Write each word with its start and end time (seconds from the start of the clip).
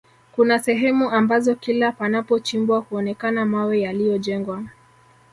Kuna 0.35 0.59
sehemu 0.59 1.09
ambazo 1.11 1.55
kila 1.55 1.91
panapochimbwa 1.91 2.79
huonekana 2.79 3.45
mawe 3.45 3.81
yaliyojengwa 3.81 4.63